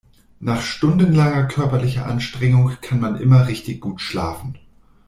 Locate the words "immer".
3.21-3.45